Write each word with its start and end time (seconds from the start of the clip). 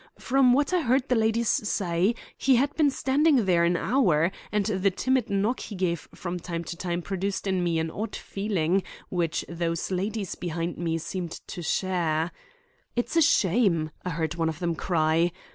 From 0.17 0.51
what 0.51 0.73
I 0.73 0.81
heard 0.81 1.07
the 1.09 1.15
ladies 1.15 1.47
say, 1.49 2.15
he 2.35 2.55
had 2.55 2.75
been 2.75 2.89
standing 2.89 3.45
there 3.45 3.63
an 3.63 3.77
hour, 3.77 4.31
and 4.51 4.65
the 4.65 4.89
timid 4.89 5.29
knock 5.29 5.59
he 5.59 5.75
gave 5.75 6.09
from 6.15 6.39
time 6.39 6.63
to 6.63 6.75
time 6.75 7.03
produced 7.03 7.45
in 7.45 7.63
me 7.63 7.77
an 7.77 7.91
odd 7.91 8.15
feeling 8.15 8.81
which 9.09 9.45
those 9.47 9.91
ladies 9.91 10.33
behind 10.33 10.79
me 10.79 10.97
seemed 10.97 11.33
to 11.49 11.61
share. 11.61 12.31
"'It's 12.95 13.15
a 13.15 13.21
shame!' 13.21 13.91
I 14.03 14.09
heard 14.09 14.33
one 14.33 14.49
of 14.49 14.57
them 14.57 14.73
cry. 14.73 15.31